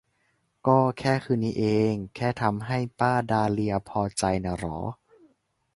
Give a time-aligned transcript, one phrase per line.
[0.67, 4.77] ก็แค่คืนนี้เอง แค่ทำให้ป้าดาเลียพอใจน่ะหรอ